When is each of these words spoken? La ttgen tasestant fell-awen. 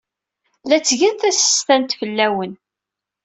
La 0.69 0.77
ttgen 0.79 1.15
tasestant 1.15 1.95
fell-awen. 1.99 2.53